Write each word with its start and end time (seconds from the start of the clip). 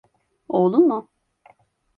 Oğlun 0.49 0.87
mu? 0.87 1.09